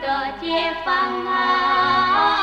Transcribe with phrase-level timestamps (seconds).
[0.00, 0.94] 的解放
[1.26, 2.33] 啊。